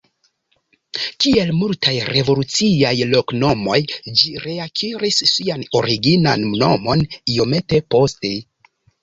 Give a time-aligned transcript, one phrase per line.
[1.25, 3.77] Kiel multaj revoluciaj loknomoj,
[4.23, 8.35] ĝi reakiris sian originan nomon iomete poste.